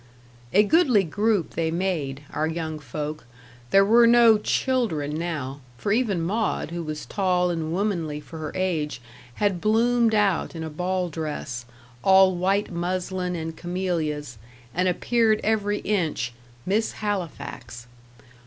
A 0.51 0.63
goodly 0.63 1.03
group 1.03 1.51
they 1.51 1.69
made 1.69 2.23
our 2.33 2.47
young 2.47 2.79
folk; 2.79 3.27
there 3.69 3.85
were 3.85 4.07
no 4.07 4.39
"children" 4.39 5.15
now 5.15 5.61
for 5.77 5.91
even 5.91 6.23
Maud, 6.23 6.71
who 6.71 6.81
was 6.81 7.05
tall 7.05 7.51
and 7.51 7.71
womanly 7.71 8.19
for 8.19 8.39
her 8.39 8.51
age, 8.55 8.99
had 9.35 9.61
bloomed 9.61 10.15
out 10.15 10.55
in 10.55 10.63
a 10.63 10.71
ball 10.71 11.09
dress, 11.09 11.65
all 12.03 12.35
white 12.35 12.71
muslin 12.71 13.35
and 13.35 13.55
camellias, 13.55 14.39
and 14.73 14.87
appeared 14.87 15.39
every 15.43 15.81
inch 15.81 16.33
"Miss 16.65 16.93
Halifax." 16.93 17.85